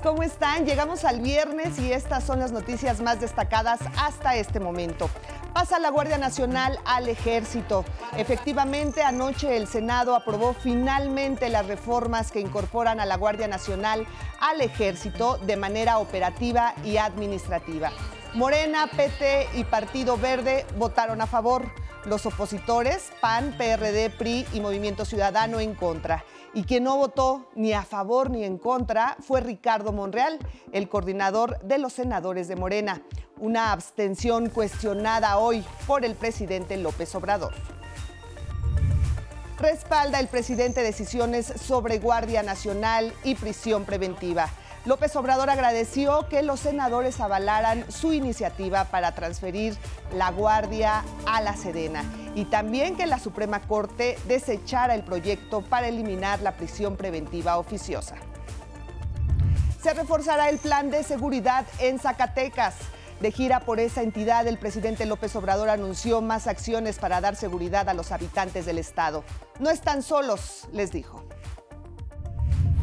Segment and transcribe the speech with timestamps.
[0.00, 0.64] ¿cómo están?
[0.64, 5.10] Llegamos al viernes y estas son las noticias más destacadas hasta este momento.
[5.52, 7.84] Pasa la Guardia Nacional al ejército.
[8.16, 14.06] Efectivamente, anoche el Senado aprobó finalmente las reformas que incorporan a la Guardia Nacional
[14.40, 17.90] al ejército de manera operativa y administrativa.
[18.34, 21.70] Morena, PT y Partido Verde votaron a favor.
[22.04, 26.24] Los opositores, PAN, PRD, PRI y Movimiento Ciudadano en contra.
[26.52, 30.38] Y quien no votó ni a favor ni en contra fue Ricardo Monreal,
[30.72, 33.02] el coordinador de los senadores de Morena.
[33.38, 37.54] Una abstención cuestionada hoy por el presidente López Obrador.
[39.58, 44.48] Respalda el presidente decisiones sobre Guardia Nacional y prisión preventiva.
[44.84, 49.76] López Obrador agradeció que los senadores avalaran su iniciativa para transferir
[50.12, 55.86] la Guardia a la Sedena y también que la Suprema Corte desechara el proyecto para
[55.86, 58.16] eliminar la prisión preventiva oficiosa.
[59.80, 62.74] Se reforzará el plan de seguridad en Zacatecas.
[63.20, 67.88] De gira por esa entidad, el presidente López Obrador anunció más acciones para dar seguridad
[67.88, 69.22] a los habitantes del estado.
[69.60, 71.22] No están solos, les dijo.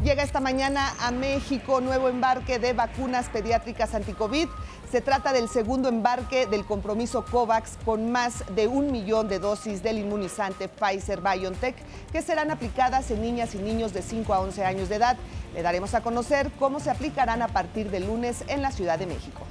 [0.02, 4.48] Llega esta mañana a México nuevo embarque de vacunas pediátricas anticovid.
[4.90, 9.82] Se trata del segundo embarque del compromiso COVAX con más de un millón de dosis
[9.82, 11.76] del inmunizante Pfizer BioNTech
[12.12, 15.18] que serán aplicadas en niñas y niños de 5 a 11 años de edad.
[15.52, 19.04] Le daremos a conocer cómo se aplicarán a partir del lunes en la Ciudad de
[19.04, 19.42] México.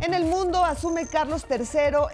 [0.00, 1.66] En el mundo asume Carlos III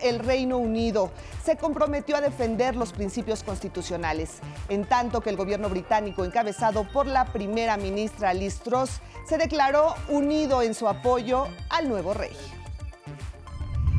[0.02, 1.10] el Reino Unido.
[1.44, 7.06] Se comprometió a defender los principios constitucionales, en tanto que el gobierno británico, encabezado por
[7.06, 12.36] la primera ministra Liz Truss, se declaró unido en su apoyo al nuevo rey.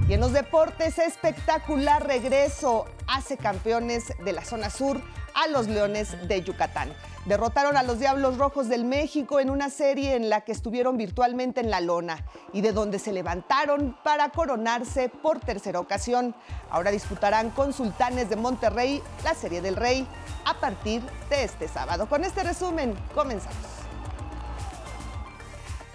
[0.08, 5.02] Y en los deportes, espectacular regreso hace campeones de la zona sur
[5.34, 6.94] a los Leones de Yucatán.
[7.26, 11.62] Derrotaron a los Diablos Rojos del México en una serie en la que estuvieron virtualmente
[11.62, 16.36] en la lona y de donde se levantaron para coronarse por tercera ocasión.
[16.70, 20.06] Ahora disputarán con Sultanes de Monterrey la Serie del Rey
[20.46, 22.10] a partir de este sábado.
[22.10, 23.83] Con este resumen, comenzamos.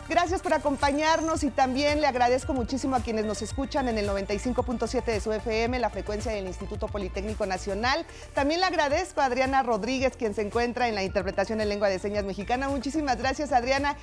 [0.09, 5.05] Gracias por acompañarnos y también le agradezco muchísimo a quienes nos escuchan en el 95.7
[5.05, 8.07] de su FM, la frecuencia del Instituto Politécnico Nacional.
[8.33, 11.99] También le agradezco a Adriana Rodríguez, quien se encuentra en la interpretación en lengua de
[11.99, 12.71] señas mexicana.
[12.71, 13.99] Muchísimas gracias, Adriana.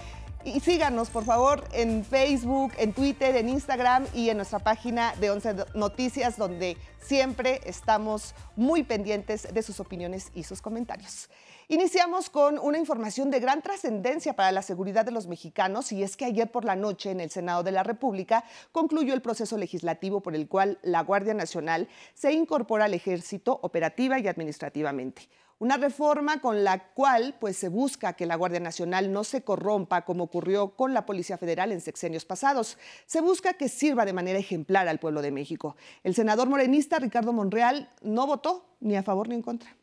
[0.45, 5.31] Y síganos, por favor, en Facebook, en Twitter, en Instagram y en nuestra página de
[5.31, 11.29] 11 Noticias, donde siempre estamos muy pendientes de sus opiniones y sus comentarios.
[11.67, 16.15] Iniciamos con una información de gran trascendencia para la seguridad de los mexicanos y es
[16.15, 20.21] que ayer por la noche en el Senado de la República concluyó el proceso legislativo
[20.21, 25.27] por el cual la Guardia Nacional se incorpora al ejército operativa y administrativamente.
[25.57, 30.03] Una reforma con la cual pues, se busca que la Guardia Nacional no se corrompa
[30.03, 32.77] como ocurrió con la Policía Federal en sexenios pasados.
[33.05, 35.77] Se busca que sirva de manera ejemplar al pueblo de México.
[36.03, 39.77] El senador morenista Ricardo Monreal no votó ni a favor ni en contra.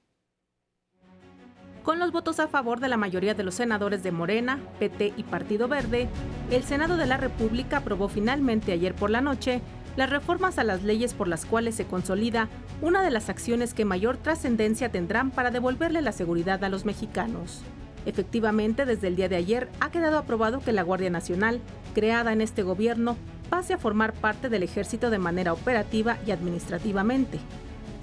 [1.83, 5.25] Con los votos a favor de la mayoría de los senadores de Morena, PT y
[5.25, 6.09] Partido Verde,
[6.51, 9.63] el Senado de la República aprobó finalmente ayer por la noche
[9.97, 12.49] las reformas a las leyes por las cuales se consolida
[12.81, 17.61] una de las acciones que mayor trascendencia tendrán para devolverle la seguridad a los mexicanos.
[18.05, 21.61] Efectivamente, desde el día de ayer ha quedado aprobado que la Guardia Nacional,
[21.95, 23.17] creada en este gobierno,
[23.49, 27.39] pase a formar parte del ejército de manera operativa y administrativamente.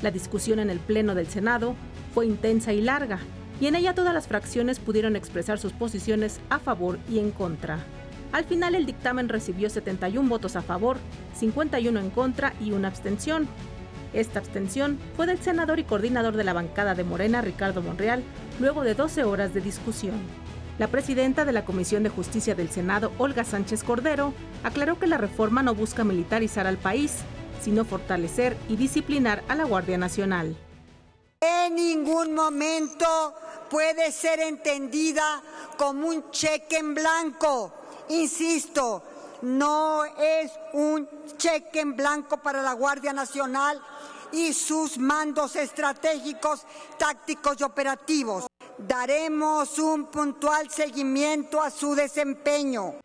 [0.02, 1.76] La discusión en el Pleno del Senado
[2.14, 3.20] fue intensa y larga,
[3.60, 7.80] y en ella todas las fracciones pudieron expresar sus posiciones a favor y en contra.
[8.32, 10.98] Al final el dictamen recibió 71 votos a favor,
[11.36, 13.48] 51 en contra y una abstención.
[14.14, 18.24] Esta abstención fue del senador y coordinador de la bancada de Morena, Ricardo Monreal,
[18.60, 20.16] luego de 12 horas de discusión.
[20.80, 24.34] La presidenta de la Comisión de Justicia del Senado, Olga Sánchez Cordero,
[24.64, 27.18] aclaró que la reforma no busca militarizar al país,
[27.62, 30.56] sino fortalecer y disciplinar a la Guardia Nacional.
[31.42, 33.06] En ningún momento
[33.70, 35.42] puede ser entendida
[35.78, 37.74] como un cheque en blanco.
[38.10, 39.04] Insisto,
[39.42, 41.08] no es un
[41.38, 43.80] cheque en blanco para la Guardia Nacional
[44.32, 46.66] y sus mandos estratégicos,
[46.98, 48.48] tácticos y operativos.
[48.78, 52.96] Daremos un puntual seguimiento a su desempeño.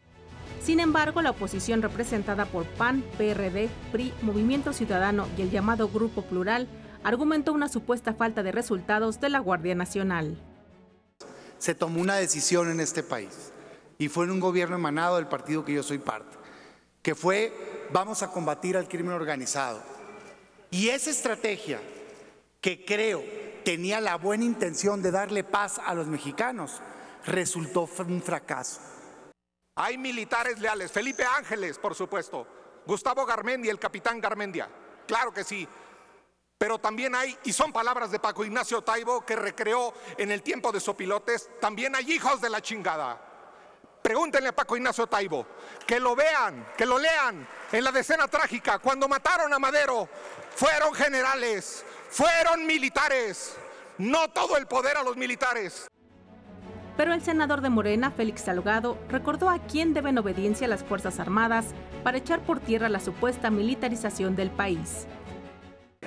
[0.63, 6.23] Sin embargo, la oposición representada por PAN, PRD, PRI, Movimiento Ciudadano y el llamado Grupo
[6.23, 6.67] Plural
[7.03, 10.39] argumentó una supuesta falta de resultados de la Guardia Nacional
[11.65, 13.54] se tomó una decisión en este país
[13.99, 16.37] y fue en un gobierno emanado del partido que yo soy parte,
[17.03, 17.53] que fue
[17.93, 19.83] vamos a combatir al crimen organizado.
[20.71, 21.81] Y esa estrategia
[22.61, 23.23] que creo
[23.65, 26.81] tenía la buena intención de darle paz a los mexicanos,
[27.25, 28.81] resultó un fracaso.
[29.77, 32.47] Hay militares leales, Felipe Ángeles, por supuesto,
[32.87, 34.69] Gustavo Garmendia, el capitán Garmendia,
[35.07, 35.67] claro que sí.
[36.57, 40.71] Pero también hay, y son palabras de Paco Ignacio Taibo que recreó en el tiempo
[40.71, 43.34] de Sopilotes, también hay hijos de la chingada.
[44.05, 45.47] Pregúntenle a Paco Ignacio Taibo,
[45.87, 50.11] que lo vean, que lo lean en la decena trágica, cuando mataron a Madero,
[50.55, 53.57] fueron generales, fueron militares,
[53.97, 55.89] no todo el poder a los militares.
[56.99, 61.69] Pero el senador de Morena, Félix Salgado, recordó a quién deben obediencia las Fuerzas Armadas
[62.03, 65.07] para echar por tierra la supuesta militarización del país.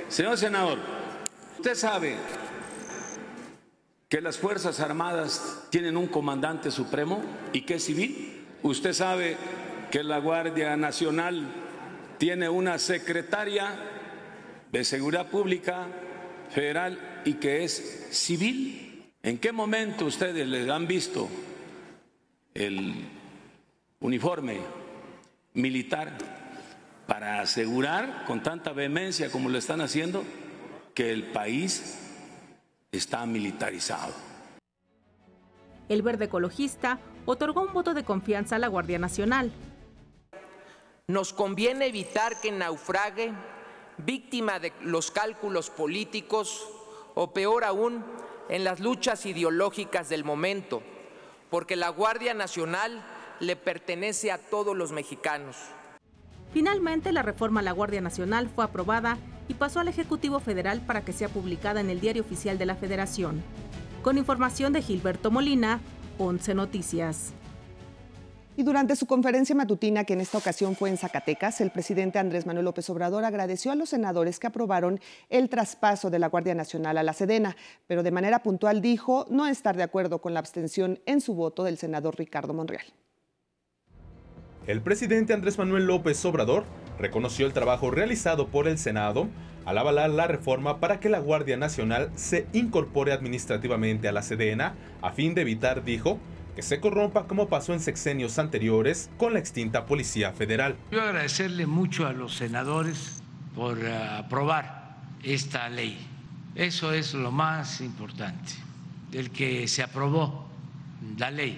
[0.07, 0.77] Señor senador,
[1.57, 2.15] usted sabe
[4.09, 7.21] que las Fuerzas Armadas tienen un comandante supremo
[7.51, 8.45] y que es civil.
[8.63, 9.35] Usted sabe
[9.91, 11.45] que la Guardia Nacional
[12.17, 13.75] tiene una secretaria
[14.71, 15.87] de Seguridad Pública
[16.49, 19.11] Federal y que es civil.
[19.23, 21.27] ¿En qué momento ustedes le han visto
[22.53, 22.93] el
[23.99, 24.59] uniforme
[25.53, 26.17] militar
[27.07, 30.23] para asegurar con tanta vehemencia como lo están haciendo
[30.93, 32.06] que el país
[32.91, 34.13] está militarizado?
[35.89, 39.51] El verde ecologista otorgó un voto de confianza a la Guardia Nacional.
[41.07, 43.33] Nos conviene evitar que naufrague
[43.97, 46.67] víctima de los cálculos políticos
[47.15, 48.05] o peor aún,
[48.49, 50.81] en las luchas ideológicas del momento,
[51.49, 53.03] porque la Guardia Nacional
[53.39, 55.57] le pertenece a todos los mexicanos.
[56.53, 59.17] Finalmente, la reforma a la Guardia Nacional fue aprobada
[59.47, 62.75] y pasó al Ejecutivo Federal para que sea publicada en el Diario Oficial de la
[62.75, 63.41] Federación.
[64.01, 65.79] Con información de Gilberto Molina,
[66.17, 67.33] Once Noticias.
[68.55, 72.47] Y durante su conferencia matutina, que en esta ocasión fue en Zacatecas, el presidente Andrés
[72.47, 74.99] Manuel López Obrador agradeció a los senadores que aprobaron
[75.29, 77.55] el traspaso de la Guardia Nacional a la Sedena,
[77.85, 81.63] pero de manera puntual dijo no estar de acuerdo con la abstención en su voto
[81.63, 82.85] del senador Ricardo Monreal.
[84.67, 86.65] El presidente Andrés Manuel López Obrador
[86.99, 89.29] reconoció el trabajo realizado por el Senado
[89.63, 94.75] al avalar la reforma para que la Guardia Nacional se incorpore administrativamente a la Sedena
[95.01, 96.19] a fin de evitar, dijo,
[96.53, 100.75] que se corrompa como pasó en sexenios anteriores con la extinta Policía Federal.
[100.91, 103.23] Yo agradecerle mucho a los senadores
[103.55, 105.97] por eh, aprobar esta ley.
[106.55, 108.51] Eso es lo más importante,
[109.13, 110.49] el que se aprobó
[111.17, 111.57] la ley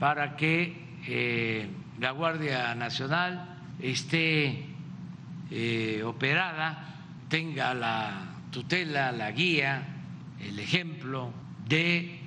[0.00, 1.68] para que eh,
[2.00, 4.64] la Guardia Nacional esté
[5.50, 6.96] eh, operada,
[7.28, 9.82] tenga la tutela, la guía,
[10.40, 11.30] el ejemplo
[11.66, 12.20] de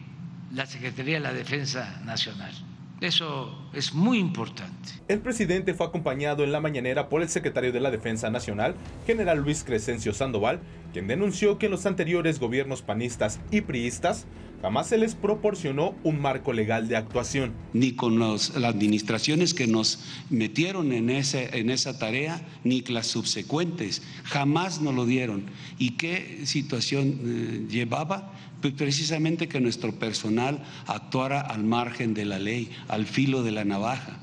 [0.53, 2.53] la Secretaría de la Defensa Nacional.
[3.00, 4.91] Eso es muy importante.
[5.07, 8.75] El presidente fue acompañado en la mañanera por el secretario de la Defensa Nacional,
[9.07, 10.59] general Luis Crescencio Sandoval,
[10.94, 14.27] quien denunció que en los anteriores gobiernos panistas y priistas
[14.62, 17.52] jamás se les proporcionó un marco legal de actuación.
[17.74, 20.00] Ni con las administraciones que nos
[20.30, 25.46] metieron en esa tarea, ni las subsecuentes, jamás nos lo dieron.
[25.78, 28.34] ¿Y qué situación eh, llevaba?
[28.62, 33.66] Pues precisamente que nuestro personal actuara al margen de la ley, al filo de la
[33.66, 34.19] navaja.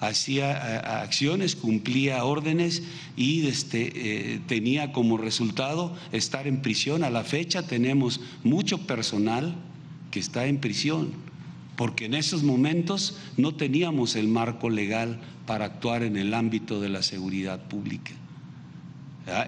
[0.00, 2.82] Hacía eh, acciones, cumplía órdenes
[3.16, 7.02] y este, eh, tenía como resultado estar en prisión.
[7.02, 9.56] A la fecha tenemos mucho personal
[10.10, 11.12] que está en prisión,
[11.76, 16.88] porque en esos momentos no teníamos el marco legal para actuar en el ámbito de
[16.90, 18.12] la seguridad pública.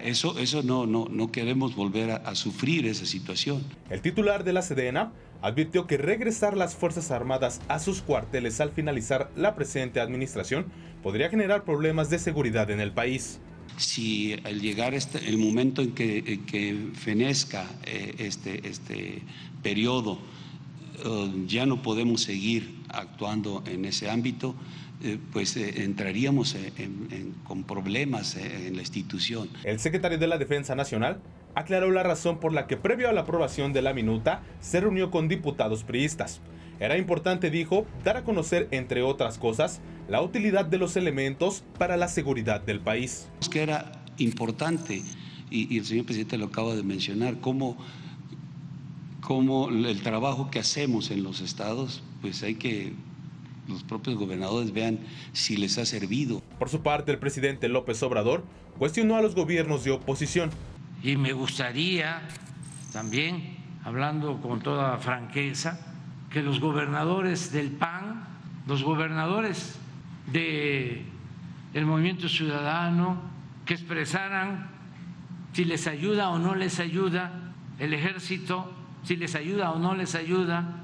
[0.03, 3.63] Eso, eso no, no, no queremos volver a, sufrir esa situación.
[3.89, 5.11] El titular de la Sedena
[5.41, 10.67] advirtió que regresar las Fuerzas Armadas a sus cuarteles al finalizar la presente administración
[11.01, 13.39] podría generar problemas de seguridad en el país.
[13.77, 19.23] Si al llegar este, el momento en que, que fenezca eh, este, este
[19.63, 20.19] periodo,
[21.03, 24.55] eh, ya no podemos seguir actuando en ese ámbito,
[25.03, 26.55] eh, pues eh, entraríamos
[27.43, 29.49] con problemas eh, en la institución.
[29.63, 31.19] El secretario de la Defensa Nacional
[31.55, 35.09] aclaró la razón por la que previo a la aprobación de la minuta se reunió
[35.09, 36.39] con diputados priistas.
[36.79, 41.97] Era importante, dijo, dar a conocer, entre otras cosas, la utilidad de los elementos para
[41.97, 43.27] la seguridad del país.
[43.51, 45.01] Que era importante,
[45.49, 47.75] y, el señor presidente lo acaba de mencionar, cómo,
[49.21, 52.93] cómo el trabajo que hacemos en los estados, pues hay que
[53.67, 54.99] los propios gobernadores vean
[55.33, 56.41] si les ha servido.
[56.59, 58.43] Por su parte, el presidente López Obrador
[58.77, 60.49] cuestionó a los gobiernos de oposición.
[61.03, 62.21] Y me gustaría
[62.91, 65.79] también, hablando con toda franqueza,
[66.29, 68.25] que los gobernadores del PAN,
[68.67, 69.75] los gobernadores
[70.31, 71.05] del
[71.73, 73.21] el Movimiento Ciudadano,
[73.65, 74.69] que expresaran
[75.53, 78.71] si les ayuda o no les ayuda el ejército,
[79.03, 80.81] si les ayuda o no les ayuda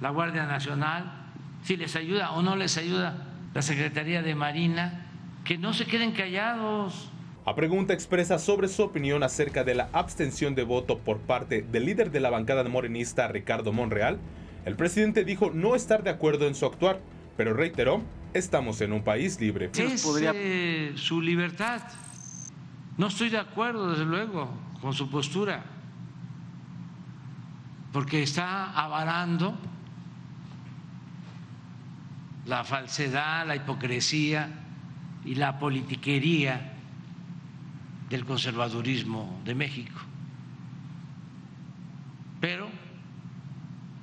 [0.00, 1.23] la Guardia Nacional,
[1.64, 3.16] si les ayuda o no les ayuda
[3.54, 5.06] la Secretaría de Marina,
[5.44, 7.10] que no se queden callados.
[7.46, 11.86] A pregunta expresa sobre su opinión acerca de la abstención de voto por parte del
[11.86, 14.18] líder de la bancada morenista Ricardo Monreal,
[14.66, 17.00] el presidente dijo no estar de acuerdo en su actuar,
[17.36, 18.02] pero reiteró,
[18.34, 19.70] estamos en un país libre.
[19.74, 21.82] Es eh, su libertad.
[22.98, 25.64] No estoy de acuerdo, desde luego, con su postura,
[27.92, 29.58] porque está avalando
[32.46, 34.48] la falsedad, la hipocresía
[35.24, 36.72] y la politiquería
[38.10, 39.98] del conservadurismo de México.
[42.40, 42.68] Pero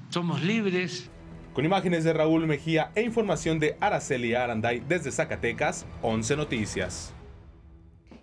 [0.10, 1.10] somos libres.
[1.54, 7.14] Con imágenes de Raúl Mejía e información de Araceli Aranday desde Zacatecas, 11 Noticias.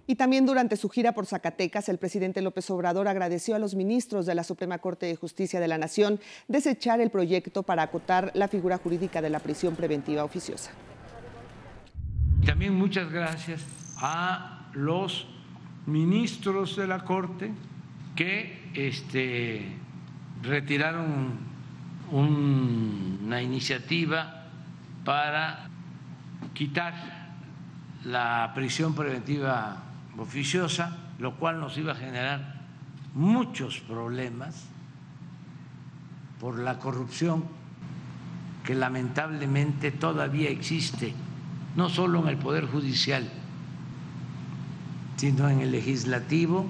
[0.08, 4.24] Y también durante su gira por Zacatecas, el presidente López Obrador agradeció a los ministros
[4.24, 8.48] de la Suprema Corte de Justicia de la Nación desechar el proyecto para acotar la
[8.48, 10.70] figura jurídica de la prisión preventiva oficiosa.
[12.46, 13.60] También muchas gracias
[13.98, 15.26] a los
[15.84, 17.52] ministros de la Corte
[18.16, 19.76] que este,
[20.42, 21.38] retiraron
[22.12, 24.46] una iniciativa
[25.04, 25.68] para
[26.54, 26.94] quitar
[28.04, 29.84] la prisión preventiva
[30.18, 32.60] oficiosa, lo cual nos iba a generar
[33.14, 34.66] muchos problemas
[36.40, 37.44] por la corrupción
[38.64, 41.14] que lamentablemente todavía existe,
[41.76, 43.28] no solo en el Poder Judicial,
[45.16, 46.66] sino en el legislativo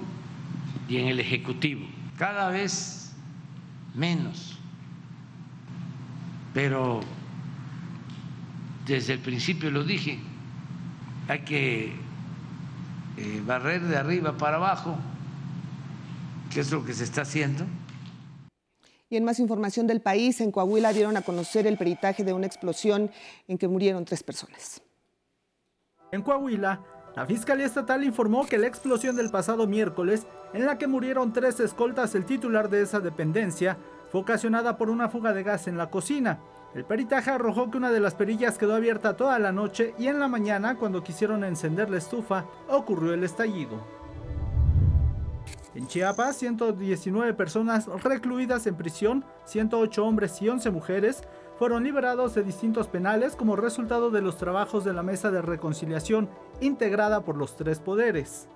[0.87, 1.85] y en el ejecutivo.
[2.17, 3.13] Cada vez
[3.95, 4.57] menos.
[6.53, 7.01] Pero
[8.87, 10.19] desde el principio lo dije,
[11.27, 12.08] hay que
[13.19, 14.95] eh, barrer de arriba para abajo,
[16.53, 17.65] que es lo que se está haciendo.
[19.09, 22.45] Y en más información del país, en Coahuila dieron a conocer el peritaje de una
[22.45, 23.11] explosión
[23.47, 24.81] en que murieron tres personas.
[26.13, 26.81] En Coahuila,
[27.15, 31.59] la Fiscalía Estatal informó que la explosión del pasado miércoles, en la que murieron tres
[31.59, 33.77] escoltas el titular de esa dependencia,
[34.11, 36.39] fue ocasionada por una fuga de gas en la cocina.
[36.75, 40.19] El peritaje arrojó que una de las perillas quedó abierta toda la noche y en
[40.19, 43.79] la mañana, cuando quisieron encender la estufa, ocurrió el estallido.
[45.73, 51.23] En Chiapas, 119 personas recluidas en prisión, 108 hombres y 11 mujeres,
[51.57, 56.29] fueron liberados de distintos penales como resultado de los trabajos de la Mesa de Reconciliación
[56.61, 58.47] integrada por los tres poderes.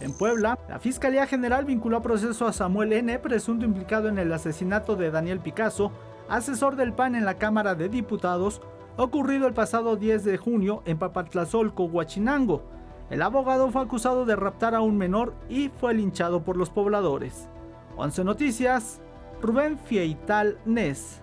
[0.00, 4.32] En Puebla, la Fiscalía General vinculó a proceso a Samuel N., presunto implicado en el
[4.32, 5.90] asesinato de Daniel Picasso,
[6.28, 8.60] asesor del PAN en la Cámara de Diputados,
[8.96, 12.62] ocurrido el pasado 10 de junio en Papatlazolco, Huachinango.
[13.10, 17.48] El abogado fue acusado de raptar a un menor y fue linchado por los pobladores.
[17.96, 19.00] 11 Noticias,
[19.40, 21.22] Rubén Fieital Nes.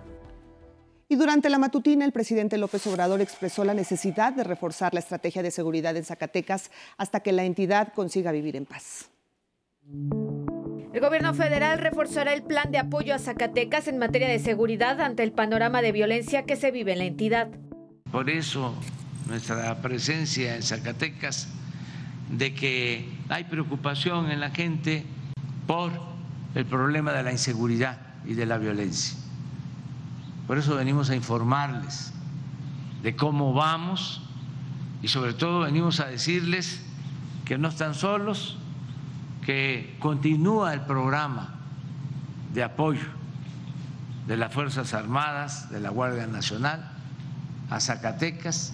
[1.08, 5.44] Y durante la matutina, el presidente López Obrador expresó la necesidad de reforzar la estrategia
[5.44, 9.12] de seguridad en Zacatecas hasta que la entidad consiga vivir en paz.
[10.96, 15.24] El gobierno federal reforzará el plan de apoyo a Zacatecas en materia de seguridad ante
[15.24, 17.50] el panorama de violencia que se vive en la entidad.
[18.10, 18.74] Por eso
[19.28, 21.50] nuestra presencia en Zacatecas,
[22.30, 25.04] de que hay preocupación en la gente
[25.68, 25.92] por
[26.56, 29.20] el problema de la inseguridad y de la violencia.
[30.48, 32.14] Por eso venimos a informarles
[33.04, 34.22] de cómo vamos
[35.02, 36.80] y sobre todo venimos a decirles
[37.44, 38.60] que no están solos,
[39.46, 41.54] que continúa el programa
[42.54, 43.06] de apoyo
[44.26, 46.90] de las Fuerzas Armadas, de la Guardia Nacional,
[47.70, 48.74] a Zacatecas,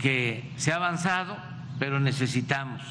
[0.00, 1.36] que se ha avanzado,
[1.78, 2.82] pero necesitamos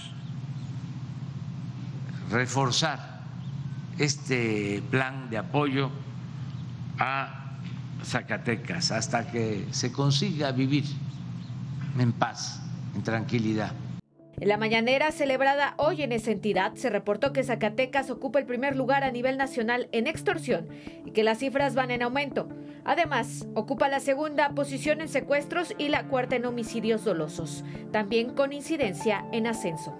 [2.32, 3.22] reforzar
[3.98, 5.90] este plan de apoyo
[7.00, 7.58] a
[8.04, 10.86] Zacatecas hasta que se consiga vivir
[11.98, 12.62] en paz,
[12.96, 13.74] en tranquilidad.
[14.40, 18.76] En la mañanera celebrada hoy en esa entidad se reportó que Zacatecas ocupa el primer
[18.76, 20.68] lugar a nivel nacional en extorsión
[21.06, 22.48] y que las cifras van en aumento.
[22.86, 28.54] Además, ocupa la segunda posición en secuestros y la cuarta en homicidios dolosos, también con
[28.54, 29.98] incidencia en ascenso.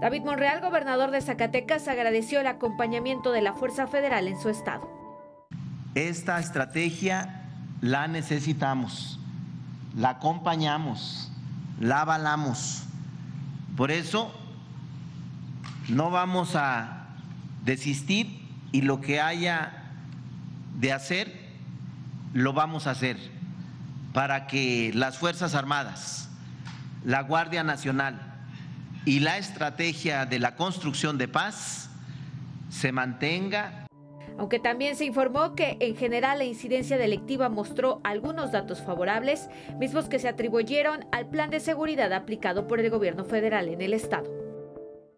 [0.00, 4.90] David Monreal, gobernador de Zacatecas, agradeció el acompañamiento de la Fuerza Federal en su estado.
[5.94, 7.44] Esta estrategia
[7.80, 9.20] la necesitamos,
[9.96, 11.30] la acompañamos,
[11.78, 12.82] la avalamos.
[13.76, 14.34] Por eso
[15.88, 17.08] no vamos a
[17.64, 18.40] desistir
[18.72, 19.84] y lo que haya
[20.78, 21.46] de hacer,
[22.32, 23.16] lo vamos a hacer
[24.12, 26.30] para que las Fuerzas Armadas,
[27.04, 28.20] la Guardia Nacional,
[29.04, 31.88] y la estrategia de la construcción de paz
[32.70, 33.85] se mantenga.
[34.38, 40.08] Aunque también se informó que en general la incidencia delictiva mostró algunos datos favorables, mismos
[40.08, 44.30] que se atribuyeron al plan de seguridad aplicado por el gobierno federal en el estado.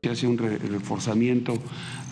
[0.03, 1.55] Se hace un reforzamiento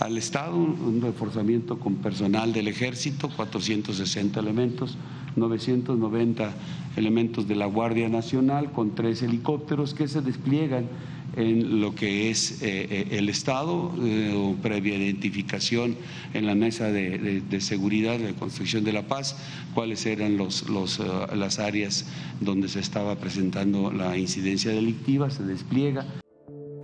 [0.00, 4.98] al Estado, un reforzamiento con personal del Ejército, 460 elementos,
[5.36, 6.52] 990
[6.96, 10.88] elementos de la Guardia Nacional con tres helicópteros que se despliegan
[11.36, 15.96] en lo que es eh, eh, el Estado, eh, previa identificación
[16.34, 19.36] en la mesa de, seguridad, de construcción de la paz,
[19.74, 22.06] cuáles eran los, las áreas
[22.40, 26.06] donde se estaba presentando la incidencia delictiva, se despliega.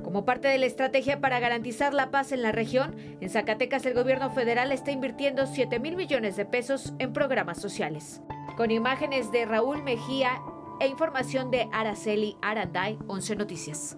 [0.04, 3.94] Como parte de la estrategia para garantizar la paz en la región, en Zacatecas el
[3.94, 8.20] gobierno federal está invirtiendo 7 mil millones de pesos en programas sociales.
[8.58, 10.42] Con imágenes de Raúl Mejía
[10.80, 13.96] e información de Araceli Aranday, 11 Noticias.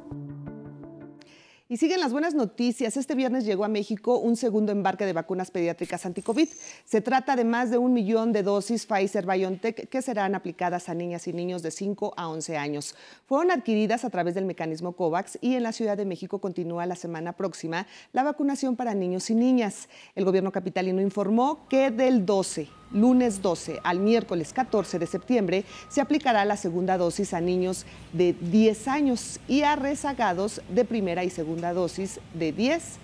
[1.75, 2.97] Y siguen las buenas noticias.
[2.97, 6.49] Este viernes llegó a México un segundo embarque de vacunas pediátricas anti-COVID.
[6.85, 11.27] Se trata de más de un millón de dosis Pfizer-BioNTech que serán aplicadas a niñas
[11.27, 12.95] y niños de 5 a 11 años.
[13.27, 16.95] Fueron adquiridas a través del mecanismo COVAX y en la Ciudad de México continúa la
[16.95, 19.89] semana próxima la vacunación para niños y niñas.
[20.15, 26.01] El gobierno capitalino informó que del 12 lunes 12 al miércoles 14 de septiembre se
[26.01, 31.31] aplicará la segunda dosis a niños de 10 años y a rezagados de primera y
[31.31, 32.99] segunda dosis de 10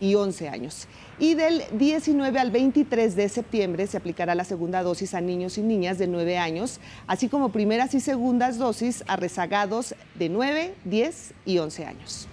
[0.00, 0.88] y 11 años.
[1.18, 5.62] Y del 19 al 23 de septiembre se aplicará la segunda dosis a niños y
[5.62, 11.34] niñas de 9 años, así como primeras y segundas dosis a rezagados de 9, 10
[11.46, 12.28] y 11 años.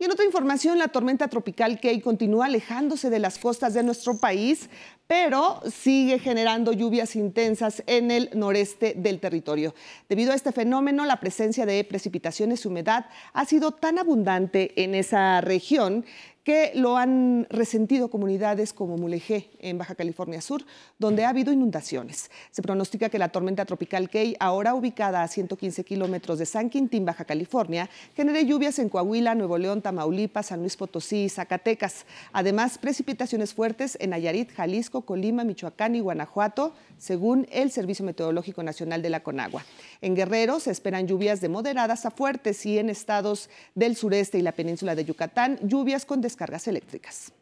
[0.00, 4.16] Y en otra información, la tormenta tropical Key continúa alejándose de las costas de nuestro
[4.16, 4.70] país,
[5.06, 9.74] pero sigue generando lluvias intensas en el noreste del territorio.
[10.08, 14.94] Debido a este fenómeno, la presencia de precipitaciones y humedad ha sido tan abundante en
[14.94, 16.06] esa región
[16.44, 20.64] que lo han resentido comunidades como Mulegé, en Baja California Sur,
[20.98, 22.30] donde ha habido inundaciones.
[22.50, 27.04] Se pronostica que la tormenta tropical Key, ahora ubicada a 115 kilómetros de San Quintín,
[27.04, 32.06] Baja California, genere lluvias en Coahuila, Nuevo León, Tamaulipas, San Luis Potosí Zacatecas.
[32.32, 39.02] Además, precipitaciones fuertes en Nayarit, Jalisco, Colima, Michoacán y Guanajuato, según el Servicio Meteorológico Nacional
[39.02, 39.64] de la Conagua.
[40.00, 44.42] En Guerrero se esperan lluvias de moderadas a fuertes y en estados del sureste y
[44.42, 47.32] la península de Yucatán, lluvias con descargas eléctricas.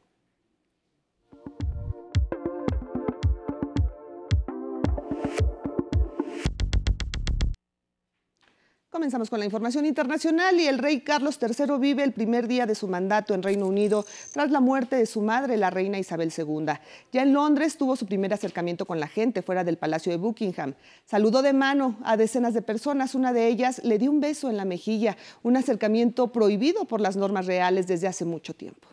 [8.90, 12.74] Comenzamos con la información internacional y el rey Carlos III vive el primer día de
[12.74, 16.72] su mandato en Reino Unido tras la muerte de su madre, la reina Isabel II.
[17.12, 20.72] Ya en Londres tuvo su primer acercamiento con la gente fuera del Palacio de Buckingham.
[21.04, 24.56] Saludó de mano a decenas de personas, una de ellas le dio un beso en
[24.56, 28.88] la mejilla, un acercamiento prohibido por las normas reales desde hace mucho tiempo.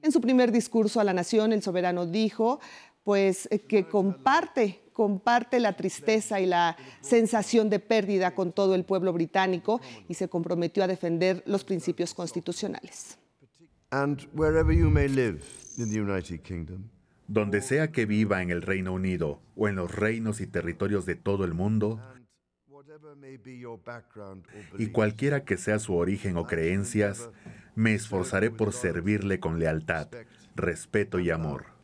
[0.00, 2.60] En su primer discurso a la nación, el soberano dijo,
[3.06, 8.84] pues eh, que comparte, comparte la tristeza y la sensación de pérdida con todo el
[8.84, 13.16] pueblo británico y se comprometió a defender los principios constitucionales.
[17.28, 21.14] donde sea que viva en el Reino Unido o en los reinos y territorios de
[21.14, 22.00] todo el mundo,
[24.78, 27.30] y cualquiera que sea su origen o creencias,
[27.76, 30.08] me esforzaré por servirle con lealtad,
[30.56, 31.75] respeto y amor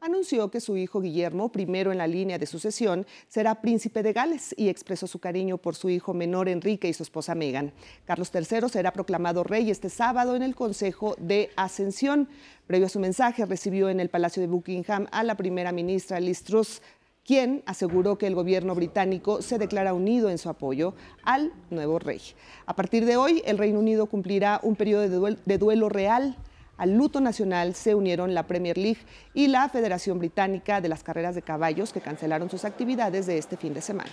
[0.00, 4.54] anunció que su hijo Guillermo, primero en la línea de sucesión, será príncipe de Gales
[4.56, 7.72] y expresó su cariño por su hijo menor Enrique y su esposa Meghan.
[8.06, 12.28] Carlos III será proclamado rey este sábado en el Consejo de Ascensión.
[12.66, 16.44] Previo a su mensaje, recibió en el Palacio de Buckingham a la primera ministra Liz
[16.44, 16.80] Truss,
[17.26, 22.20] quien aseguró que el gobierno británico se declara unido en su apoyo al nuevo rey.
[22.64, 26.38] A partir de hoy, el Reino Unido cumplirá un periodo de duelo real
[26.80, 29.00] al luto nacional se unieron la Premier League
[29.34, 33.58] y la Federación Británica de las Carreras de Caballos, que cancelaron sus actividades de este
[33.58, 34.10] fin de semana.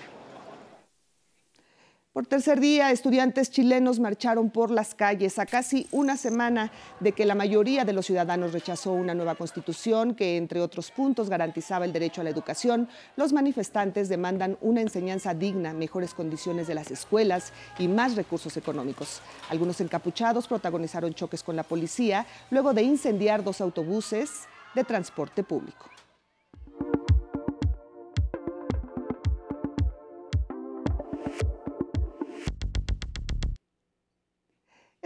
[2.18, 7.26] Por tercer día, estudiantes chilenos marcharon por las calles a casi una semana de que
[7.26, 11.94] la mayoría de los ciudadanos rechazó una nueva constitución que, entre otros puntos, garantizaba el
[11.94, 12.90] derecho a la educación.
[13.18, 19.22] Los manifestantes demandan una enseñanza digna, mejores condiciones de las escuelas y más recursos económicos.
[19.52, 25.88] Algunos encapuchados protagonizaron choques con la policía luego de incendiar dos autobuses de transporte público.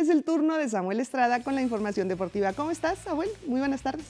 [0.01, 2.53] Es el turno de Samuel Estrada con la información deportiva.
[2.53, 3.29] ¿Cómo estás, Samuel?
[3.45, 4.07] Muy buenas tardes.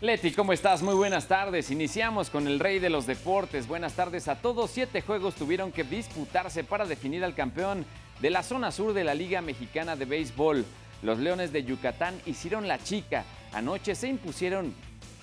[0.00, 0.80] Leti, ¿cómo estás?
[0.80, 1.72] Muy buenas tardes.
[1.72, 3.66] Iniciamos con el rey de los deportes.
[3.66, 4.70] Buenas tardes a todos.
[4.70, 7.84] Siete juegos tuvieron que disputarse para definir al campeón
[8.20, 10.64] de la zona sur de la Liga Mexicana de Béisbol.
[11.02, 13.24] Los Leones de Yucatán hicieron la chica.
[13.52, 14.72] Anoche se impusieron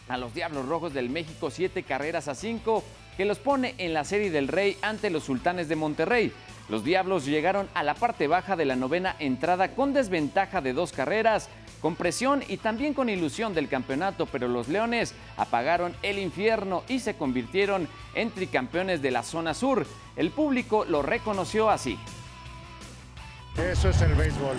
[0.09, 2.83] a los Diablos Rojos del México siete carreras a cinco,
[3.15, 6.33] que los pone en la serie del Rey ante los Sultanes de Monterrey.
[6.69, 10.91] Los Diablos llegaron a la parte baja de la novena entrada con desventaja de dos
[10.91, 11.49] carreras
[11.81, 16.99] con presión y también con ilusión del campeonato, pero los Leones apagaron el infierno y
[16.99, 19.85] se convirtieron en tricampeones de la zona sur.
[20.15, 21.97] El público lo reconoció así.
[23.57, 24.55] Eso es el béisbol.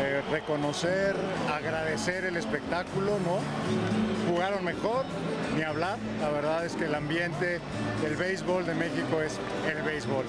[0.00, 1.14] Eh, reconocer,
[1.52, 3.38] agradecer el espectáculo, ¿no?
[4.28, 5.04] Jugaron mejor,
[5.56, 5.98] ni hablar.
[6.20, 7.60] La verdad es que el ambiente
[8.02, 9.38] del béisbol de México es
[9.70, 10.24] el béisbol.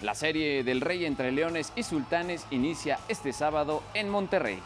[0.00, 4.60] La serie del Rey entre Leones y Sultanes inicia este sábado en Monterrey.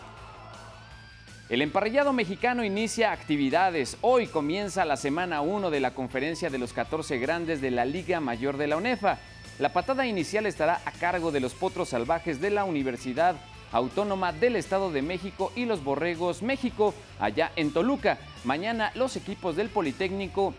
[1.49, 3.97] El emparrillado mexicano inicia actividades.
[4.03, 8.21] Hoy comienza la semana 1 de la conferencia de los 14 grandes de la Liga
[8.21, 9.21] Mayor de la UNEFA.
[9.59, 13.37] La patada inicial estará a cargo de los potros salvajes de la Universidad
[13.73, 18.18] Autónoma del Estado de México y los Borregos México, allá en Toluca.
[18.45, 20.53] Mañana los equipos del Politécnico,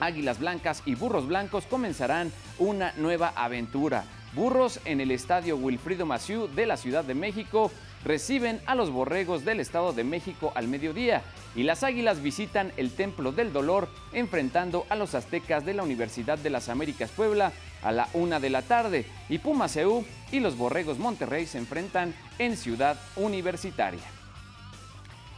[0.00, 4.04] Águilas Blancas y Burros Blancos comenzarán una nueva aventura.
[4.32, 7.70] Burros en el estadio Wilfrido Maciú de la Ciudad de México
[8.04, 11.22] reciben a los borregos del Estado de México al mediodía
[11.54, 16.38] y las águilas visitan el Templo del Dolor enfrentando a los aztecas de la Universidad
[16.38, 19.78] de las Américas Puebla a la una de la tarde y Pumas
[20.30, 24.20] y los borregos Monterrey se enfrentan en Ciudad Universitaria.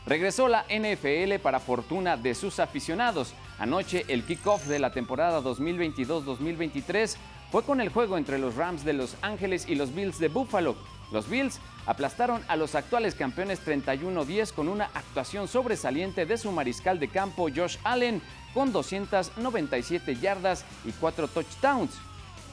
[0.06, 3.34] Regresó la NFL para fortuna de sus aficionados.
[3.58, 7.16] Anoche el kickoff de la temporada 2022-2023
[7.50, 10.74] fue con el juego entre los Rams de Los Ángeles y los Bills de Buffalo.
[11.12, 16.98] Los Bills aplastaron a los actuales campeones 31-10 con una actuación sobresaliente de su mariscal
[16.98, 18.22] de campo Josh Allen
[18.54, 21.92] con 297 yardas y 4 touchdowns,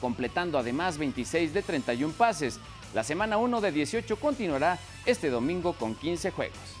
[0.00, 2.60] completando además 26 de 31 pases.
[2.92, 6.79] La semana 1 de 18 continuará este domingo con 15 juegos.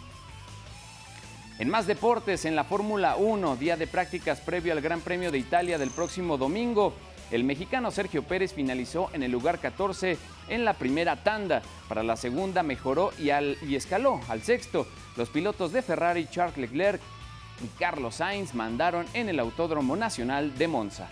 [1.60, 5.36] En más deportes, en la Fórmula 1, día de prácticas previo al Gran Premio de
[5.36, 6.94] Italia del próximo domingo,
[7.30, 10.16] el mexicano Sergio Pérez finalizó en el lugar 14
[10.48, 11.60] en la primera tanda.
[11.86, 13.28] Para la segunda mejoró y,
[13.68, 14.86] y escaló al sexto.
[15.18, 16.98] Los pilotos de Ferrari, Charles Leclerc
[17.62, 21.08] y Carlos Sainz mandaron en el Autódromo Nacional de Monza.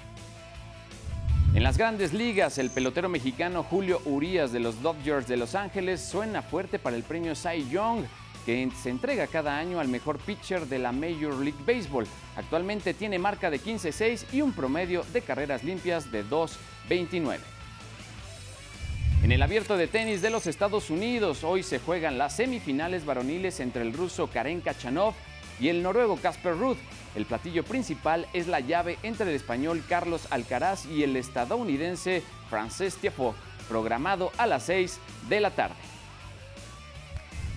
[1.52, 6.00] En las grandes ligas, el pelotero mexicano Julio Urias de los Dodgers de Los Ángeles
[6.00, 8.04] suena fuerte para el premio Cy Young
[8.48, 12.06] que se entrega cada año al mejor pitcher de la Major League Baseball.
[12.34, 17.40] Actualmente tiene marca de 15-6 y un promedio de carreras limpias de 2.29.
[19.22, 23.60] En el abierto de tenis de los Estados Unidos, hoy se juegan las semifinales varoniles
[23.60, 25.12] entre el ruso Karen Kachanov
[25.60, 26.78] y el noruego Casper Ruth.
[27.16, 32.96] El platillo principal es la llave entre el español Carlos Alcaraz y el estadounidense Frances
[32.96, 33.34] Tiafoe,
[33.68, 35.97] programado a las 6 de la tarde.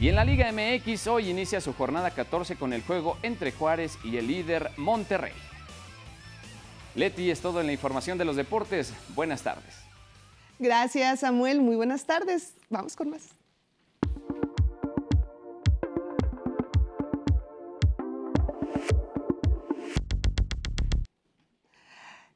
[0.01, 3.99] Y en la Liga MX hoy inicia su jornada 14 con el juego entre Juárez
[4.03, 5.31] y el líder Monterrey.
[6.95, 8.95] Leti, es todo en la información de los deportes.
[9.09, 9.75] Buenas tardes.
[10.57, 11.61] Gracias, Samuel.
[11.61, 12.55] Muy buenas tardes.
[12.71, 13.35] Vamos con más.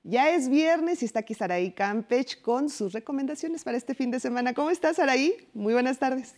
[0.04, 4.20] Ya es viernes y está aquí Saraí Campech con sus recomendaciones para este fin de
[4.20, 4.54] semana.
[4.54, 5.50] ¿Cómo estás, Saraí?
[5.56, 6.36] Muy buenas tardes.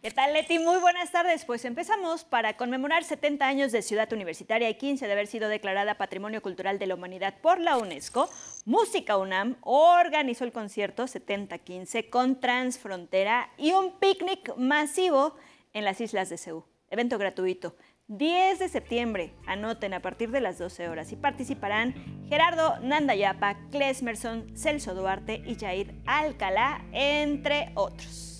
[0.00, 0.60] ¿Qué tal, Leti?
[0.60, 1.44] Muy buenas tardes.
[1.44, 5.98] Pues empezamos para conmemorar 70 años de Ciudad Universitaria y 15 de haber sido declarada
[5.98, 8.30] Patrimonio Cultural de la Humanidad por la UNESCO.
[8.64, 15.34] Música UNAM organizó el concierto 7015 con Transfrontera y un picnic masivo
[15.72, 16.64] en las islas de Ceú.
[16.90, 17.74] Evento gratuito.
[18.06, 24.56] 10 de septiembre, anoten a partir de las 12 horas y participarán Gerardo Nandayapa, Klesmerson,
[24.56, 28.37] Celso Duarte y Jair Alcalá, entre otros.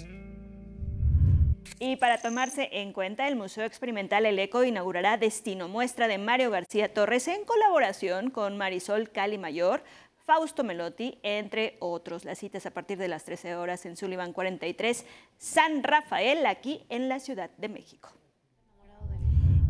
[1.80, 6.50] Y para tomarse en cuenta, el Museo Experimental El Eco inaugurará Destino Muestra de Mario
[6.50, 9.84] García Torres en colaboración con Marisol Cali Mayor,
[10.24, 12.24] Fausto Melotti, entre otros.
[12.24, 17.08] Las citas a partir de las 13 horas en Sullivan 43, San Rafael, aquí en
[17.08, 18.17] la Ciudad de México.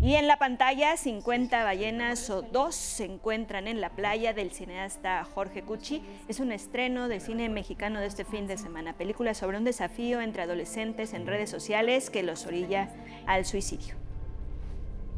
[0.01, 5.25] Y en la pantalla, 50 ballenas o dos se encuentran en la playa del cineasta
[5.25, 6.03] Jorge Cucci.
[6.29, 8.97] Es un estreno de cine mexicano de este fin de semana.
[8.97, 12.91] Película sobre un desafío entre adolescentes en redes sociales que los orilla
[13.27, 13.97] al suicidio.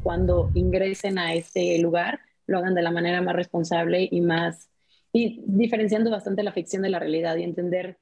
[0.01, 4.67] Cuando ingresen a este lugar, lo hagan de la manera más responsable y más.
[5.13, 7.99] y diferenciando bastante la ficción de la realidad y entender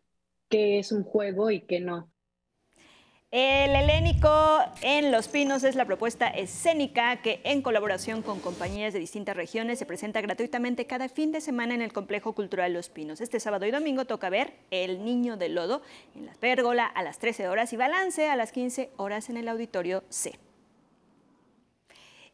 [0.48, 2.10] qué es un juego y qué no.
[3.32, 8.98] El helénico en Los Pinos es la propuesta escénica que en colaboración con compañías de
[8.98, 13.22] distintas regiones se presenta gratuitamente cada fin de semana en el Complejo Cultural Los Pinos.
[13.22, 15.84] Este sábado y domingo toca ver El Niño del Lodo
[16.16, 19.48] en la Pérgola a las 13 horas y Balance a las 15 horas en el
[19.48, 20.34] Auditorio C.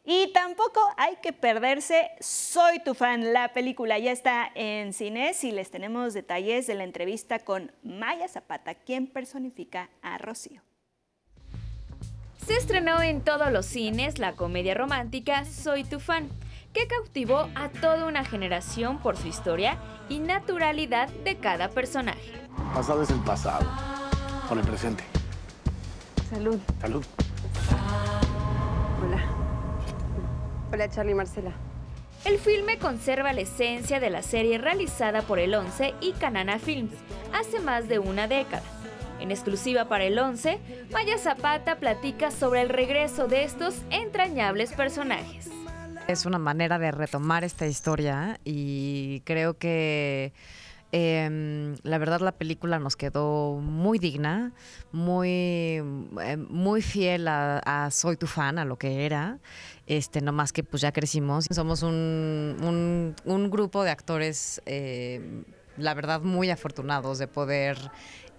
[0.02, 3.34] Y tampoco hay que perderse Soy tu fan.
[3.34, 8.28] La película ya está en cines y les tenemos detalles de la entrevista con Maya
[8.28, 10.62] Zapata, quien personifica a Rocío.
[12.44, 16.28] Se estrenó en todos los cines la comedia romántica Soy tu fan,
[16.72, 22.32] que cautivó a toda una generación por su historia y naturalidad de cada personaje.
[22.74, 23.66] Pasado es el pasado,
[24.48, 25.02] con el presente.
[26.30, 26.58] Salud.
[26.80, 27.04] Salud.
[29.02, 29.24] Hola.
[30.72, 31.52] Hola Charlie Marcela.
[32.24, 36.92] El filme conserva la esencia de la serie realizada por el 11 y Canana Films
[37.32, 38.62] hace más de una década
[39.20, 40.58] en exclusiva para el 11,
[40.92, 45.48] Maya Zapata platica sobre el regreso de estos entrañables personajes.
[46.08, 50.32] Es una manera de retomar esta historia y creo que
[50.92, 54.52] em, la verdad la película nos quedó muy digna,
[54.92, 55.76] muy,
[56.22, 59.40] em, muy fiel a, Soy tu fan, a lo que era.
[59.88, 61.46] Este, no más que pues ya crecimos.
[61.50, 63.14] Somos un,
[63.50, 65.44] grupo de actores, em,
[65.76, 67.78] la verdad, muy afortunados de poder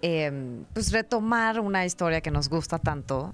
[0.00, 3.32] Em, pues retomar una historia que nos gusta tanto,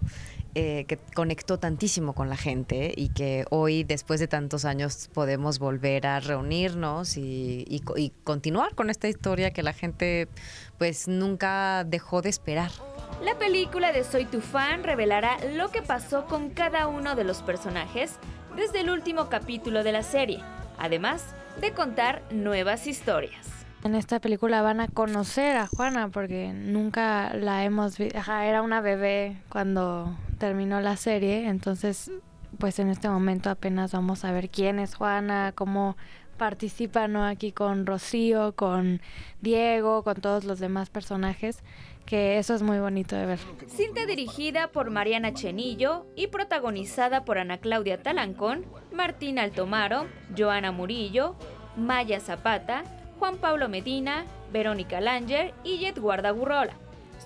[0.54, 5.58] eh, que conectó tantísimo con la gente y que hoy, después de tantos años, podemos
[5.58, 7.82] volver a reunirnos y,
[8.22, 10.28] continuar con esta historia que la gente
[10.78, 12.70] pues nunca dejó de esperar.
[13.22, 17.42] La película de Soy tu fan revelará lo que pasó con cada uno de los
[17.42, 18.12] personajes
[18.56, 20.40] desde el último capítulo de la serie,
[20.78, 21.24] además
[21.60, 23.63] de contar nuevas historias.
[23.84, 28.18] En esta película van a conocer a Juana porque nunca la hemos visto.
[28.18, 32.10] Era una bebé cuando terminó la serie, entonces
[32.58, 35.98] pues en este momento apenas vamos a ver quién es Juana, cómo
[36.38, 37.26] participa ¿no?
[37.26, 39.02] aquí con Rocío, con
[39.42, 41.62] Diego, con todos los demás personajes,
[42.06, 43.38] que eso es muy bonito de ver.
[43.66, 51.36] Cinta dirigida por Mariana Chenillo y protagonizada por Ana Claudia Talancón, Martín Altomaro, Joana Murillo,
[51.76, 52.84] Maya Zapata,
[53.18, 56.74] Juan Pablo Medina, Verónica Langer y Jet Guardagurrola.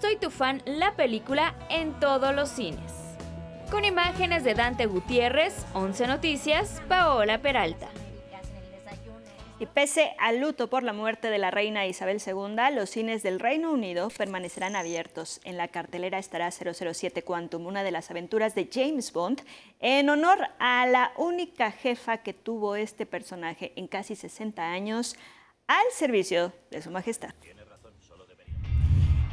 [0.00, 2.92] Soy tu fan la película en todos los cines.
[3.70, 7.88] Con imágenes de Dante Gutiérrez, 11 Noticias, Paola Peralta.
[9.60, 13.40] Y pese al luto por la muerte de la reina Isabel II, los cines del
[13.40, 15.40] Reino Unido permanecerán abiertos.
[15.42, 19.42] En la cartelera estará 007 Quantum, una de las aventuras de James Bond,
[19.80, 25.16] en honor a la única jefa que tuvo este personaje en casi 60 años,
[25.68, 27.30] al servicio de su majestad.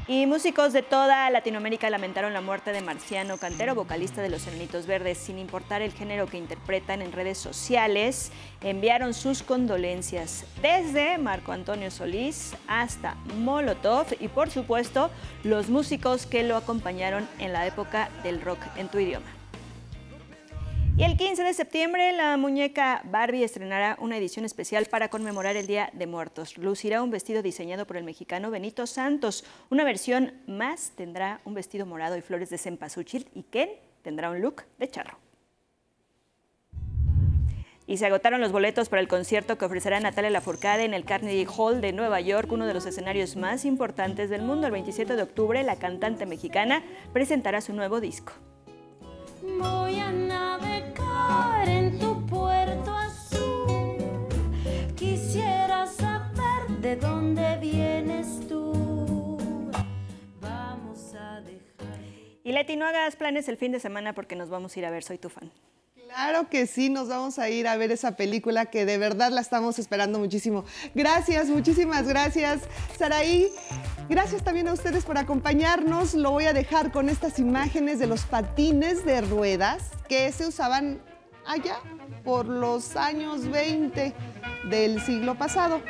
[0.07, 4.85] Y músicos de toda Latinoamérica lamentaron la muerte de Marciano Cantero, vocalista de Los Enanitos
[4.85, 5.17] Verdes.
[5.17, 11.89] Sin importar el género que interpretan en redes sociales, enviaron sus condolencias desde Marco Antonio
[11.89, 15.09] Solís hasta Molotov y por supuesto
[15.43, 19.25] los músicos que lo acompañaron en la época del rock en tu idioma.
[20.97, 25.67] Y el 15 de septiembre, la muñeca Barbie estrenará una edición especial para conmemorar el
[25.67, 26.57] Día de Muertos.
[26.57, 29.43] Lucirá un vestido diseñado por el mexicano Benito Santos.
[29.69, 33.71] Una versión más tendrá un vestido morado y flores de cempasúchil y Ken
[34.03, 35.17] tendrá un look de charro.
[37.87, 41.45] Y se agotaron los boletos para el concierto que ofrecerá Natalia Lafourcade en el Carnegie
[41.45, 44.67] Hall de Nueva York, uno de los escenarios más importantes del mundo.
[44.67, 48.31] El 27 de octubre, la cantante mexicana presentará su nuevo disco.
[49.43, 50.11] Voy a
[62.45, 64.91] Y Leti, no hagas planes el fin de semana porque nos vamos a ir a
[64.91, 65.51] ver Soy tu fan.
[65.95, 69.41] Claro que sí, nos vamos a ir a ver esa película que de verdad la
[69.41, 70.63] estamos esperando muchísimo.
[70.93, 72.61] Gracias, muchísimas gracias,
[72.99, 73.49] Saraí.
[74.09, 76.13] Gracias también a ustedes por acompañarnos.
[76.13, 81.01] Lo voy a dejar con estas imágenes de los patines de ruedas que se usaban
[81.47, 81.77] allá
[82.23, 84.13] por los años 20
[84.69, 85.81] del siglo pasado.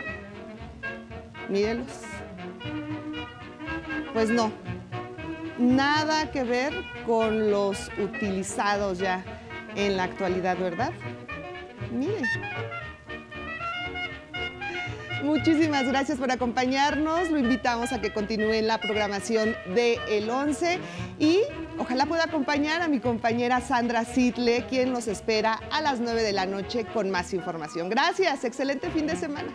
[1.49, 2.01] Mírenlos.
[4.13, 4.51] Pues no,
[5.57, 6.73] nada que ver
[7.05, 9.23] con los utilizados ya
[9.75, 10.93] en la actualidad, ¿verdad?
[11.91, 12.25] Miren.
[15.25, 17.31] Muchísimas gracias por acompañarnos.
[17.31, 20.77] Lo invitamos a que continúe en la programación de El 11
[21.17, 21.39] y
[21.79, 26.31] ojalá pueda acompañar a mi compañera Sandra Sidle, quien nos espera a las 9 de
[26.31, 27.89] la noche con más información.
[27.89, 29.49] Gracias, excelente fin de semana.